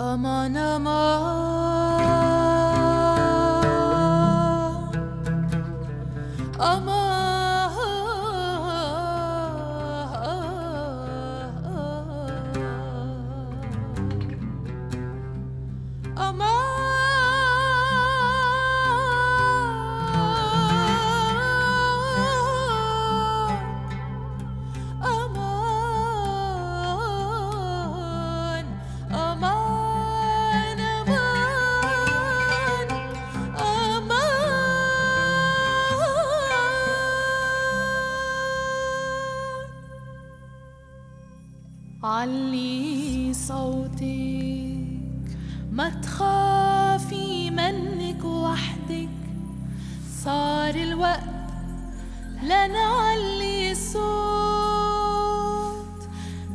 [0.00, 1.69] Aman aman.
[42.10, 44.00] علي صوتك.
[45.72, 49.08] ما تخافي منك وحدك.
[50.24, 51.52] صار الوقت
[52.42, 54.00] لنعلي الصوت.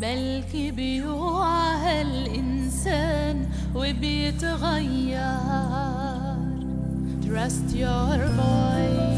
[0.02, 5.26] بلكي بيوعى هالإنسان وبيتغير.
[7.24, 9.15] Trust your voice.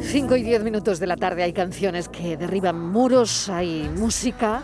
[0.00, 4.62] 5 y 10 minutos de la tarde hay canciones que derriban muros, hay música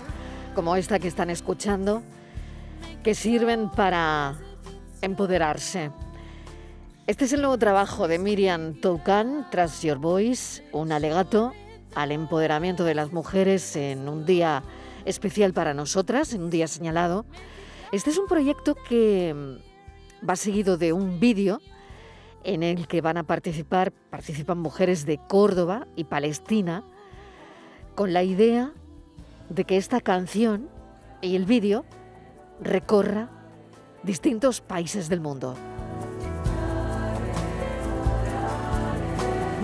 [0.55, 2.03] como esta que están escuchando
[3.03, 4.39] que sirven para
[5.03, 5.91] empoderarse.
[7.07, 11.53] Este es el nuevo trabajo de Miriam Toucan, Trust Your Voice, un alegato
[11.95, 14.63] al empoderamiento de las mujeres en un día
[15.05, 17.27] especial para nosotras, en un día señalado.
[17.93, 19.59] Este es un proyecto que
[20.27, 21.61] va seguido de un vídeo
[22.45, 26.85] en el que van a participar, participan mujeres de Córdoba y Palestina,
[27.95, 28.73] con la idea
[29.49, 30.69] de que esta canción
[31.21, 31.85] y el vídeo
[32.61, 33.31] recorra
[34.03, 35.55] distintos países del mundo.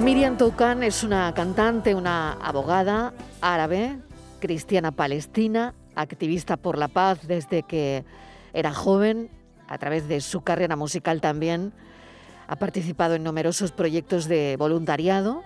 [0.02, 3.98] Miriam Toucan es una cantante, una abogada árabe,
[4.40, 8.04] cristiana palestina, activista por la paz desde que
[8.54, 9.30] era joven,
[9.68, 11.72] a través de su carrera musical también.
[12.50, 15.44] Ha participado en numerosos proyectos de voluntariado.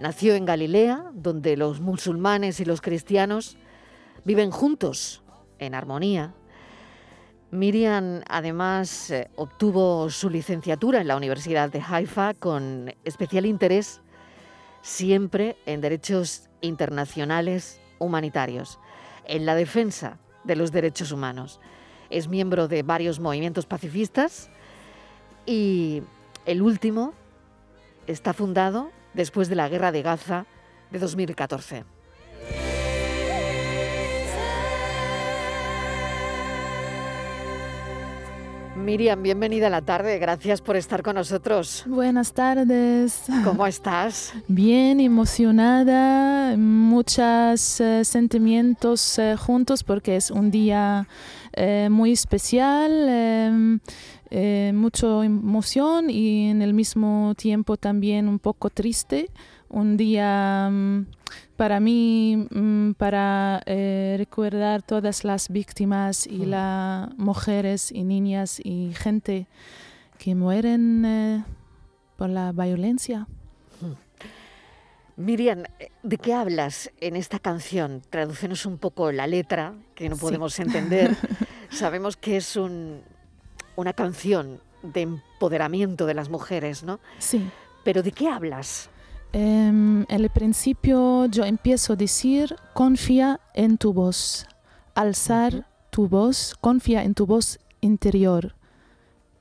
[0.00, 3.56] Nació en Galilea, donde los musulmanes y los cristianos
[4.24, 5.22] viven juntos,
[5.60, 6.34] en armonía.
[7.52, 14.00] Miriam además eh, obtuvo su licenciatura en la Universidad de Haifa con especial interés
[14.80, 18.80] siempre en derechos internacionales humanitarios,
[19.26, 21.60] en la defensa de los derechos humanos.
[22.10, 24.50] Es miembro de varios movimientos pacifistas
[25.46, 26.02] y
[26.46, 27.14] el último
[28.06, 30.46] está fundado después de la guerra de Gaza
[30.90, 31.84] de 2014.
[38.76, 40.18] Miriam, bienvenida a la tarde.
[40.18, 41.84] Gracias por estar con nosotros.
[41.86, 43.24] Buenas tardes.
[43.44, 44.32] ¿Cómo estás?
[44.48, 51.06] Bien emocionada, muchos eh, sentimientos eh, juntos porque es un día
[51.52, 53.80] eh, muy especial,
[54.72, 59.28] mucha emoción y en el mismo tiempo también un poco triste.
[59.72, 61.06] Un día mm,
[61.56, 66.50] para mí, mm, para eh, recordar todas las víctimas y Mm.
[66.50, 69.46] las mujeres y niñas y gente
[70.18, 71.44] que mueren eh,
[72.16, 73.26] por la violencia.
[75.16, 75.62] Miriam,
[76.02, 78.02] ¿de qué hablas en esta canción?
[78.10, 80.20] Tradúcenos un poco la letra, que no Sí.
[80.22, 81.16] podemos entender.
[81.70, 83.00] Sabemos que es un-
[83.76, 86.98] una canción de empoderamiento de las mujeres, ¿no?
[87.18, 87.48] Sí.
[87.84, 88.88] Pero ¿de qué hablas?
[89.32, 94.46] Em, en el principio yo empiezo a decir, confía en tu voz,
[94.94, 98.54] alzar tu voz, confía en tu voz interior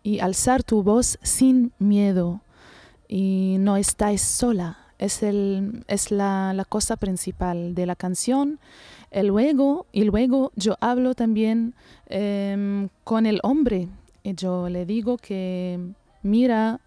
[0.01, 2.41] y alzar tu voz sin miedo.
[3.09, 4.78] Y no estáis sola.
[4.97, 8.59] Es, el, es la, la cosa principal de la canción.
[9.12, 11.75] Y luego, y luego yo hablo también
[12.07, 13.90] em, con el hombre.
[14.24, 15.80] Y yo le digo que
[16.24, 16.80] mira,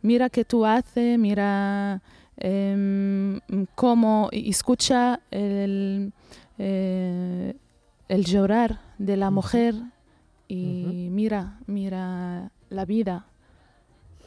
[0.00, 2.02] mira qué tú haces, mira
[2.36, 3.40] em,
[3.74, 6.12] cómo escucha el,
[6.58, 7.54] eh,
[8.08, 9.74] el llorar de la mujer
[10.48, 13.26] y mira, mira la vida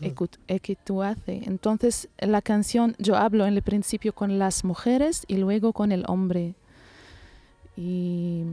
[0.02, 0.28] eh, Ujú.
[0.48, 1.48] que- eh, tú haces.
[1.48, 5.92] Entonces, en la canción yo hablo en el principio con las mujeres y luego con
[5.92, 6.56] el hombre.
[7.78, 8.44] Y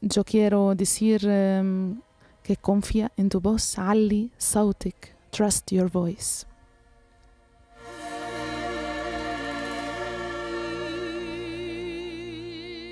[0.00, 2.00] yo quiero decir em,
[2.42, 6.44] que confía en tu voz, Ali Sautik, trust your voice.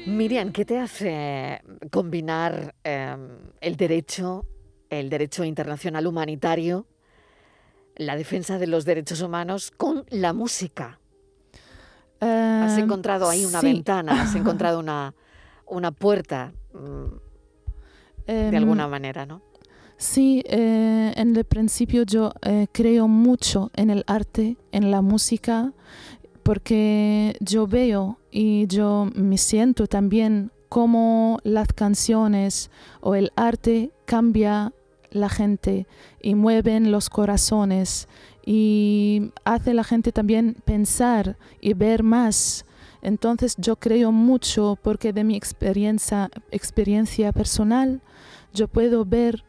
[0.06, 1.60] Miriam, ¿qué te hace
[1.90, 3.16] combinar eh,
[3.60, 4.44] el derecho,
[4.88, 6.86] el derecho internacional humanitario,
[7.96, 10.98] la defensa de los derechos humanos con la música?
[12.22, 13.66] has Em, encontrado ahí una sí.
[13.66, 15.14] ventana, has encontrado una,
[15.66, 17.04] una puerta, mm,
[18.26, 19.42] de Em, alguna manera, ¿no?
[19.96, 25.72] Sí, eh, en el principio yo eh, creo mucho en el arte, en la música,
[26.42, 32.70] porque yo veo y yo me siento también cómo las canciones
[33.00, 34.72] o el arte cambia
[35.10, 35.86] la gente
[36.22, 38.08] y mueven los corazones
[38.44, 42.64] y hace la gente también pensar y ver más.
[43.02, 48.00] Entonces yo creo mucho porque de mi experiencia, experiencia personal
[48.52, 49.44] yo puedo ver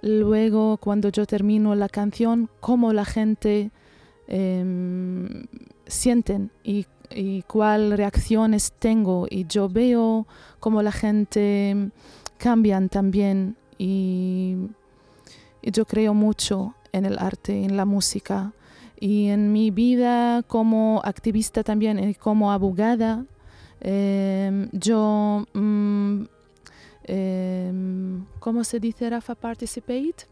[0.00, 3.70] luego cuando yo termino la canción cómo la gente
[4.26, 5.46] em,
[5.86, 9.26] sienten y, y cuál reacciones tengo.
[9.30, 10.26] Y yo veo
[10.60, 11.90] cómo la gente
[12.38, 14.56] cambian también y,
[15.62, 18.52] y yo creo mucho en el arte, en la música
[19.00, 23.24] y en mi vida como activista también y como abogada.
[23.80, 26.22] Em, yo mm,
[27.04, 29.34] em, ¿cómo se dice Rafa?
[29.34, 30.26] Participate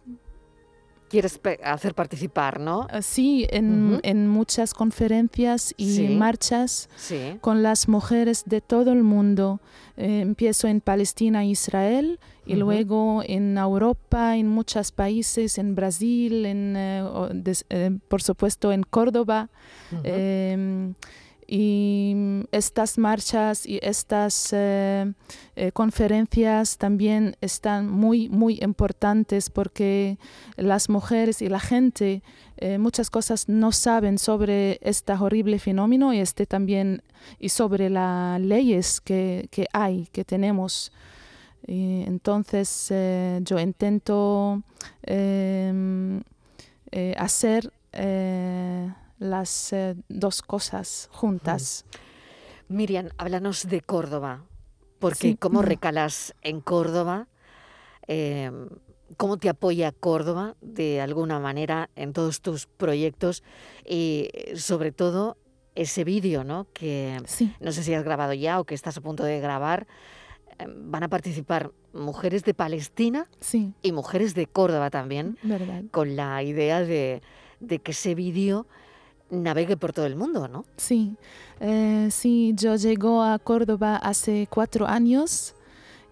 [1.13, 2.87] Quieres hacer participar, ¿no?
[2.91, 6.09] Ah, Sí, en, en muchas conferencias y Sí.
[6.09, 7.37] marchas Sí.
[7.43, 9.61] con las mujeres de todo el mundo.
[9.99, 16.47] Eh, empiezo en Palestina e Israel y luego en Europa, en muchos países, en Brasil,
[16.47, 17.05] en, eh,
[17.35, 19.51] des- eh, por supuesto en Córdoba.
[21.55, 22.17] Y
[22.51, 25.13] estas marchas y estas eh,
[25.55, 30.17] eh, conferencias también están muy, muy importantes porque
[30.57, 32.23] las mujeres y la gente
[32.57, 37.03] eh, muchas cosas no saben sobre este horrible fenómeno y este también
[37.39, 40.91] y sobre las leyes que, que hay, que tenemos.
[41.67, 42.89] Entonces
[43.43, 44.63] yo intento
[45.03, 46.23] em,
[47.19, 47.71] hacer
[49.31, 51.85] las eh, dos cosas juntas.
[52.69, 54.45] Miriam, háblanos de Córdoba,
[54.99, 55.37] porque Sí.
[55.39, 57.29] cómo recalas en Córdoba,
[58.09, 58.51] Eh,
[59.17, 63.45] cómo te apoya Córdoba de alguna manera en todos tus proyectos
[63.87, 65.37] y sobre todo
[65.77, 66.67] ese vídeo, ¿no?
[66.73, 69.87] Que Sí, no sé si has grabado ya o que estás a punto de grabar.
[70.59, 75.85] eh, Van a participar mujeres de Palestina sí, y mujeres de Córdoba también, verdad.
[75.93, 77.23] con la idea de,
[77.61, 78.67] de que ese vídeo
[79.33, 80.65] navegue por todo el mundo, ¿no?
[80.77, 81.17] Sí,
[81.65, 85.55] Eh, sí, yo llego a Córdoba hace cuatro años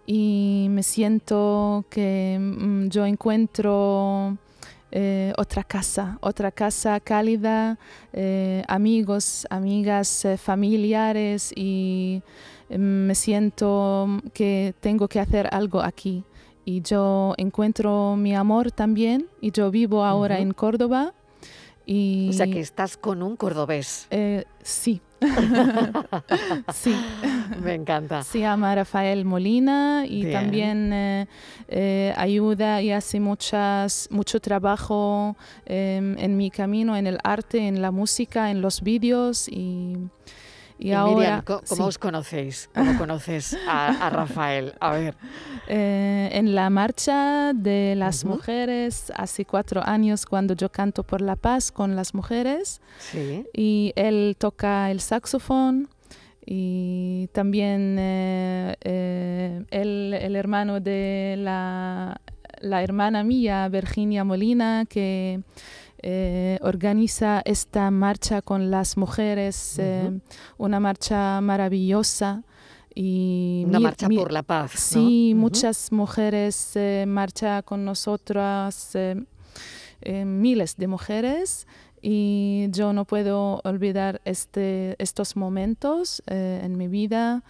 [0.07, 4.39] y me siento que mm, yo encuentro
[4.93, 7.79] eh, otra casa, otra casa cálida,
[8.13, 12.23] eh, amigos, amigas, eh, familiares y
[12.69, 16.23] eh, me siento que tengo que hacer algo aquí.
[16.65, 21.13] Y yo encuentro mi amor también y yo vivo ahora en Córdoba.
[21.93, 24.07] Y, O sea que estás con un cordobés.
[24.13, 25.01] eh, sí.
[26.73, 26.95] sí.
[27.61, 28.23] Me encanta.
[28.23, 30.33] Se llama Rafael Molina y Bien.
[30.33, 31.27] también eh,
[31.69, 37.83] eh, ayuda y hace muchas, mucho trabajo em, en mi camino, en el arte, en
[37.83, 39.97] la música, en los vídeos y,
[40.81, 41.15] y Y ahora...
[41.15, 42.71] Miriam, ¿cómo sí, os conocéis?
[42.75, 44.73] ¿Cómo conoces a, a Rafael?
[44.81, 45.15] A ver.
[45.69, 51.37] eh, en la marcha de las mujeres hace cuatro años cuando yo canto por la
[51.37, 52.81] paz con las mujeres.
[52.99, 53.45] Sí.
[53.55, 55.89] y él toca el saxofón
[56.47, 62.21] y también eh, eh, él, el hermano de la,
[62.61, 65.43] la hermana mía, Virginia Molina, que
[66.03, 70.21] eh, organiza esta marcha con las mujeres, eh,
[70.59, 72.43] una marcha maravillosa.
[72.95, 74.73] Y Una marcha por la paz.
[74.73, 75.03] ¿no?
[75.03, 81.67] Sí, muchas mujeres eh, marchan con nosotras, eh, miles de mujeres,
[82.03, 87.45] y yo no puedo olvidar este, estos momentos en mi vida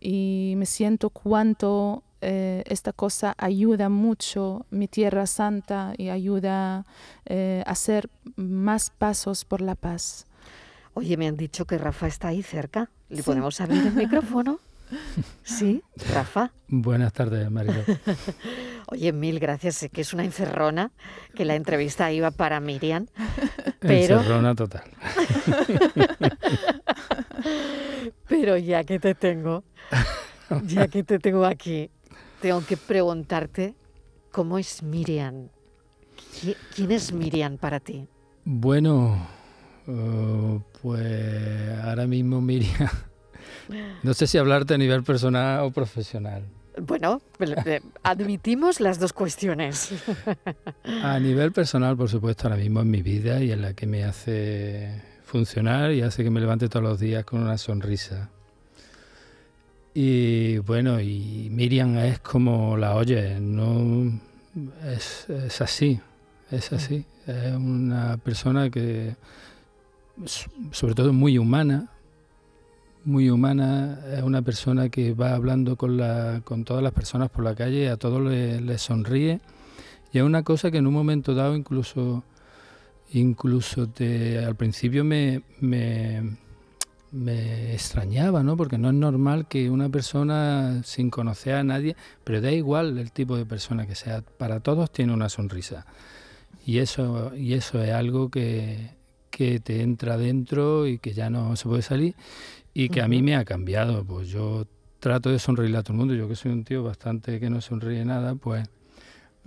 [0.00, 6.84] y me siento cuánto eh, esta cosa ayuda mucho mi tierra santa y ayuda
[7.26, 10.26] eh, a hacer más pasos por la paz.
[10.94, 12.90] Oye, me han dicho que Rafa está ahí cerca.
[13.08, 13.22] ¿Le Sí.
[13.22, 14.58] podemos abrir el micrófono?
[15.42, 15.82] Sí,
[16.12, 16.52] Rafa.
[16.68, 17.82] Buenas tardes, Marilo.
[18.86, 19.74] Oye, mil gracias.
[19.74, 20.92] Sé que es una encerrona,
[21.34, 23.06] que la entrevista iba para Miriam,
[23.80, 24.84] pero, Encerrona total.
[28.28, 29.64] pero ya que te tengo,
[30.66, 31.90] ya que te tengo aquí,
[32.46, 33.74] tengo que preguntarte
[34.30, 35.48] cómo es Miriam.
[36.40, 38.06] ¿Qui- ¿Quién es Miriam para ti?
[38.44, 39.26] Bueno,
[39.88, 42.88] eh, pues ahora mismo Miriam,
[44.04, 46.44] no sé si hablarte a nivel personal o profesional.
[46.80, 47.20] Bueno,
[48.04, 49.90] admitimos las dos cuestiones.
[51.02, 54.04] A nivel personal, por supuesto, ahora mismo en mi vida y en la que me
[54.04, 58.30] hace funcionar y hace que me levante todos los días con una sonrisa.
[59.98, 64.20] Y bueno, y Miriam es como la oye, no
[64.84, 65.98] es, es así,
[66.50, 67.06] es así.
[67.26, 69.16] Es una persona que,
[70.70, 71.88] sobre todo, muy humana,
[73.06, 77.42] muy humana, es una persona que va hablando con, la, con todas las personas por
[77.42, 79.40] la calle, a todos les sonríe.
[80.12, 82.22] Y es una cosa que en un momento dado incluso,
[83.14, 85.40] incluso te, al principio me,
[87.12, 88.56] me extrañaba, ¿no?
[88.56, 93.12] Porque no es normal que una persona sin conocer a nadie, pero da igual el
[93.12, 95.86] tipo de persona que sea, para todos tiene una sonrisa.
[96.64, 98.90] Y eso, y eso es algo que,
[99.30, 102.14] que te entra dentro y que ya no se puede salir
[102.74, 104.04] y que a mí me ha cambiado.
[104.04, 104.66] Pues yo
[104.98, 107.60] trato de sonreír a todo el mundo, yo que soy un tío bastante que no
[107.60, 108.68] sonríe nada, pues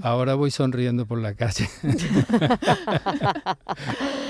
[0.01, 1.67] ahora voy sonriendo por la calle.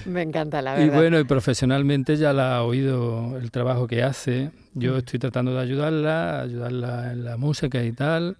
[0.06, 0.86] Me encanta la verdad.
[0.86, 4.50] Y bueno, y profesionalmente ya la ha oído el trabajo que hace.
[4.74, 8.36] Yo estoy tratando de ayudarla, ayudarla en la música y tal.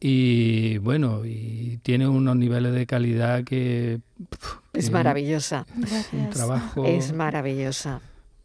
[0.00, 4.00] Y bueno, y tiene unos niveles de calidad que...
[4.72, 5.66] es maravillosa.
[5.82, 6.84] Es un trabajo...
[6.84, 8.00] Es maravillosa.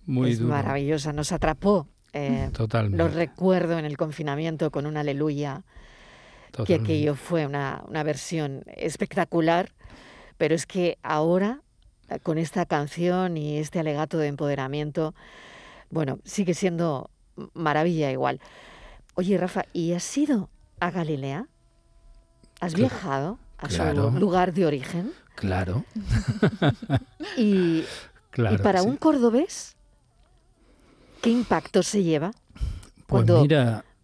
[0.05, 1.13] Muy es maravillosa.
[1.13, 1.87] Nos atrapó.
[2.11, 2.97] Eh, Totalmente.
[2.97, 5.61] Lo recuerdo en el confinamiento con un aleluya.
[6.65, 9.71] Que aquello fue una, una versión espectacular.
[10.37, 11.61] Pero es que ahora
[12.21, 15.13] con esta canción y este alegato de empoderamiento,
[15.89, 17.09] bueno, sigue siendo
[17.53, 18.39] maravilla igual.
[19.15, 21.47] Oye, Rafa, ¿y has ido a Galilea?
[22.59, 23.83] ¿Has viajado a su
[24.19, 25.11] lugar de origen?
[25.35, 25.83] Claro.
[27.37, 27.83] y,
[28.61, 29.75] para un cordobés,
[31.21, 32.31] ¿qué impacto se lleva
[33.07, 33.43] pues cuando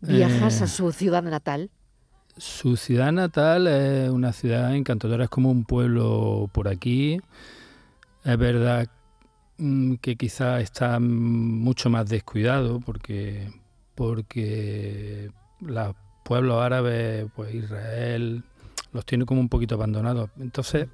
[0.01, 1.69] viajas a eh, su ciudad natal?
[2.37, 7.19] Su ciudad natal es una ciudad encantadora, es como un pueblo por aquí.
[8.29, 8.87] Es verdad
[9.57, 13.49] mm, que quizá está mucho más descuidado porque,
[13.95, 15.31] porque
[15.61, 18.43] los pueblos árabes, pues Israel,
[18.93, 20.29] los tiene como un poquito abandonados.
[20.39, 20.87] Entonces,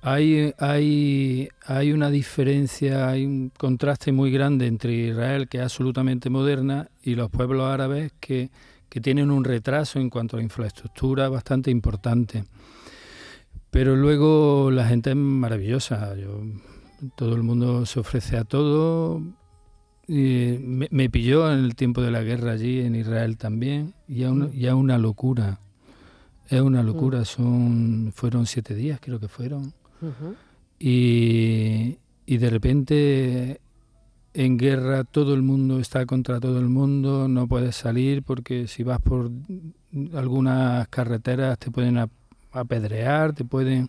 [0.00, 6.30] hay, hay, hay una diferencia, hay un contraste muy grande entre Israel, que es absolutamente
[6.30, 8.48] moderna, y los pueblos árabes que,
[8.88, 12.44] que tienen un retraso en cuanto a la infraestructura bastante importante.
[13.70, 16.16] Pero luego la gente es maravillosa.
[16.16, 16.40] Yo,
[17.16, 19.22] todo el mundo se ofrece a todo.
[20.06, 24.28] Y me, pilló en el tiempo de la guerra allí, en Israel también, y es
[24.28, 25.60] una, una locura.
[26.48, 27.20] Es una locura.
[27.20, 27.24] Mm.
[27.24, 29.72] Son, fueron siete días, creo que fueron.
[30.80, 33.60] y, y de repente
[34.32, 38.82] en guerra todo el mundo está contra todo el mundo, no puedes salir porque si
[38.82, 39.30] vas por
[40.14, 41.98] algunas carreteras te pueden
[42.52, 43.88] apedrear, te pueden...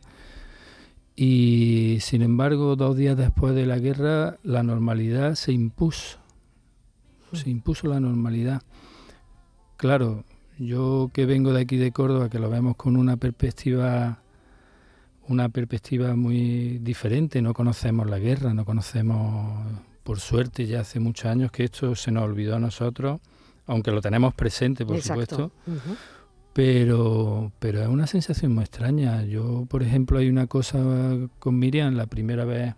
[1.16, 6.18] Y sin embargo, dos días después de la guerra, la normalidad se impuso.
[7.34, 8.62] Se impuso la normalidad.
[9.78, 10.24] Claro,
[10.58, 14.22] yo que vengo de aquí de Córdoba, que lo vemos con una perspectiva
[15.28, 19.66] una perspectiva muy diferente, no conocemos la guerra, no conocemos,
[20.04, 23.22] por suerte ya hace muchos años que esto se nos olvidó a nosotros,
[23.66, 25.52] aunque lo tenemos presente, por supuesto,
[26.54, 29.24] pero, pero es una sensación muy extraña.
[29.24, 30.80] Yo, por ejemplo, hay una cosa
[31.40, 32.76] con Miriam, la primera vez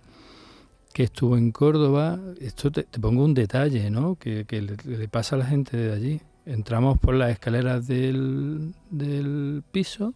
[0.94, 4.16] que estuvo en Córdoba, esto te, pongo un detalle, ¿no?
[4.16, 4.46] Que,
[4.86, 6.22] le, pasa a la gente de allí.
[6.46, 10.14] Entramos por las escaleras del, del piso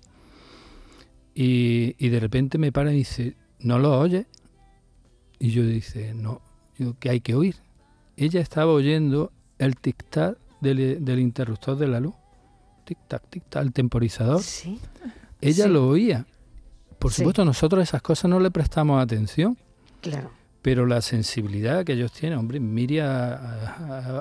[1.34, 4.28] y, y, de repente me para y dice, ¿no lo oyes?
[5.40, 6.42] Y yo dice, no,
[7.00, 7.56] que hay que oír.
[8.18, 12.16] Ella estaba oyendo el tic-tac del interruptor de la luz
[12.88, 14.42] tic-tac, tic-tac, el temporizador.
[14.42, 14.80] Sí.
[15.42, 16.26] Ella lo oía.
[17.00, 19.58] Por supuesto, nosotros esas cosas no le prestamos atención.
[20.02, 20.32] Claro.
[20.62, 23.08] Pero la sensibilidad que ellos tienen, hombre, Miriam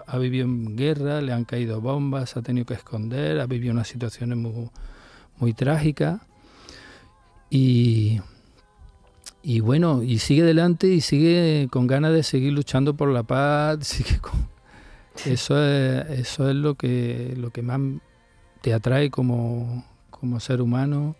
[0.06, 3.88] ha, vivido en guerra, le han caído bombas, ha tenido que esconder, ha vivido unas
[3.88, 4.68] situaciones muy,
[5.38, 6.20] muy trágicas.
[7.48, 8.20] Y,
[9.42, 13.78] y bueno, y sigue adelante y sigue con ganas de seguir luchando por la paz.
[13.86, 14.20] Sigue
[15.24, 17.80] eso es, eso es lo que, lo que más
[18.66, 19.84] te atrae como,
[20.40, 21.14] ser humano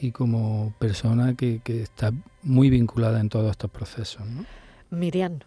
[0.00, 4.22] y como persona que, está muy vinculada en todos estos procesos.
[4.88, 5.40] Miriam,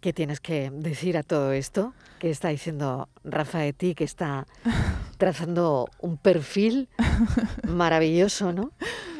[0.00, 1.92] ¿qué tienes que decir a todo esto?
[2.18, 4.46] ¿Qué está diciendo Rafa de ti, que está
[5.18, 6.88] trazando un perfil
[7.68, 8.72] maravilloso, ¿no?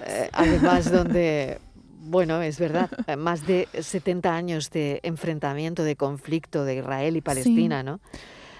[0.06, 1.58] Eh, además, donde,
[2.04, 7.82] bueno, es verdad, más de 70 años de enfrentamiento, de conflicto de Israel y Palestina,
[7.82, 8.00] ¿no?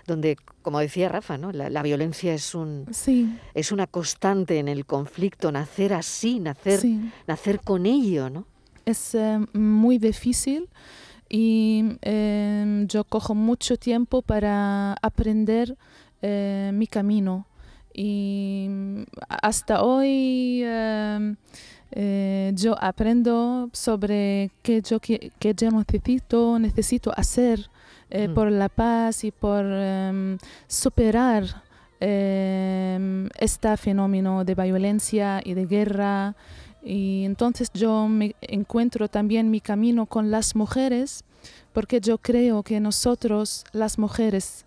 [0.07, 1.53] Donde, como decía Rafa, ¿no?
[1.53, 2.87] la, violencia es, un,
[3.55, 6.81] es una constante en el conflicto, nacer así, nacer,
[7.27, 8.47] nacer con ello, ¿no?
[8.85, 9.17] es
[9.53, 10.69] muy difícil
[11.29, 15.77] y em, yo cojo mucho tiempo para aprender
[16.23, 17.47] eh, mi camino.
[17.97, 18.69] Y
[19.29, 21.37] hasta hoy em,
[21.93, 27.71] eh, yo aprendo sobre qué yo, qué, yo necesito, necesito hacer
[28.15, 28.35] eh, mm.
[28.35, 31.63] por la paz y por em, superar
[32.01, 36.35] este fenómeno de violencia y de guerra
[36.85, 41.25] y entonces yo me encuentro también mi camino con las mujeres,
[41.73, 44.67] porque yo creo que nosotros, las mujeres,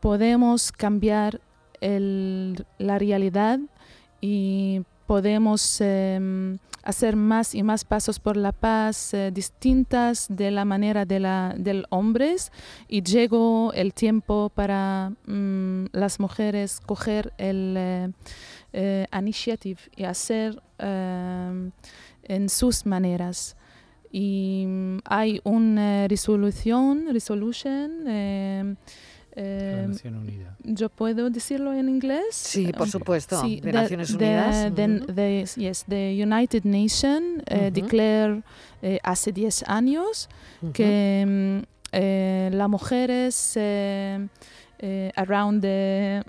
[0.00, 1.40] podemos cambiar
[1.80, 3.60] la realidad
[4.22, 6.58] y podemos em,
[6.88, 11.54] hacer más y más pasos por la paz eh, distintas de la manera de la
[11.54, 12.50] del hombres
[12.88, 18.10] y llegó el tiempo para mm, las mujeres coger el eh,
[18.72, 21.72] eh, initiative y hacer em,
[22.22, 23.54] en sus maneras.
[24.10, 28.78] Y mm, hay una resolución, resolution,
[29.38, 32.34] em, em, yo puedo decirlo en inglés.
[32.34, 33.40] Sí, por supuesto.
[33.42, 34.74] de Naciones Unidas.
[34.74, 38.42] The, yes, the United Nations uh declare
[38.82, 40.28] eh, hace 10 años
[40.72, 43.56] que eh, las mujeres
[44.82, 46.22] uh, around the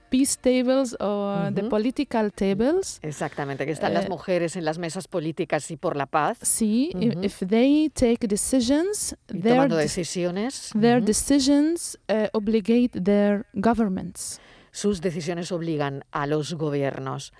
[0.10, 2.98] peace tables o the political tables.
[3.02, 6.38] Exactamente, que están las eh, mujeres en las mesas políticas y por la paz.
[6.42, 6.90] Sí,
[7.22, 14.40] if they take decisions, y their, tomando decisiones, their decisions uh, obligate their governments.
[14.70, 17.32] Sus decisiones obligan a los gobiernos.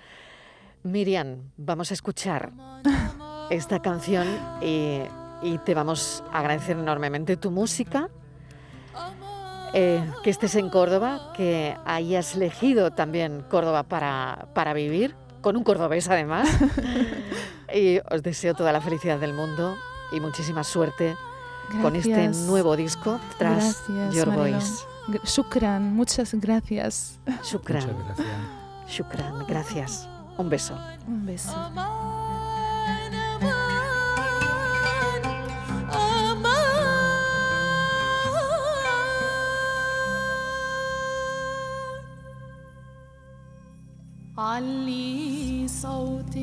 [0.84, 2.52] Miriam, vamos a escuchar
[3.50, 4.26] esta canción
[4.62, 5.00] y,
[5.42, 8.11] y te vamos a agradecer enormemente tu música
[9.74, 15.64] eh, que estés en Córdoba, que hayas elegido también Córdoba para, para vivir, con un
[15.64, 16.48] cordobés además.
[17.74, 19.76] y os deseo toda la felicidad del mundo
[20.12, 21.16] y muchísima suerte
[21.82, 24.84] con este nuevo disco tras gracias, Your Voice.
[25.24, 27.18] Shukran, muchas gracias.
[27.42, 27.84] Shukran.
[27.84, 28.88] Muchas gracias.
[28.88, 30.08] Shukran, gracias.
[30.38, 30.78] Un beso.
[31.06, 32.13] Un beso.
[44.44, 46.35] علي صوتك.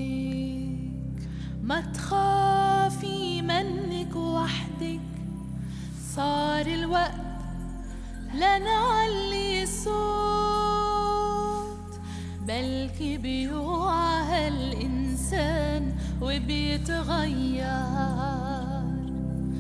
[1.64, 5.00] ما تخافي منك وحدك.
[6.16, 7.22] صار الوقت
[8.34, 9.92] لنعلي الصوت.
[12.48, 17.62] بلكي بيوعى هالإنسان وبيتغير.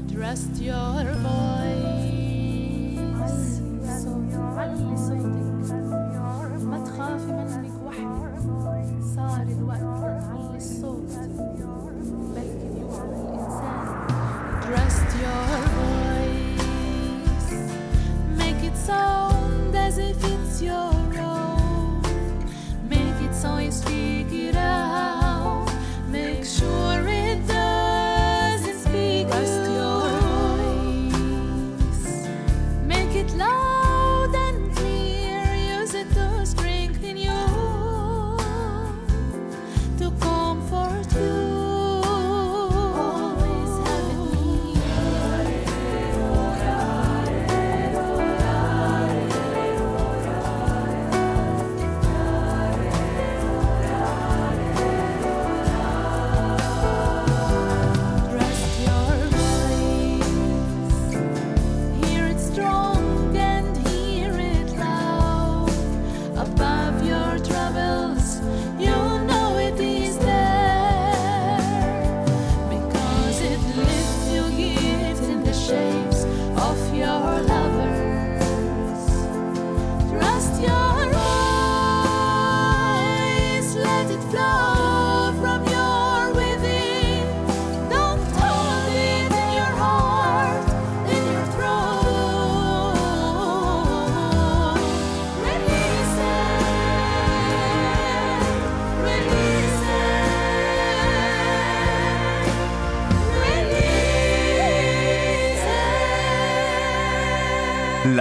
[0.09, 1.60] Trust your voice.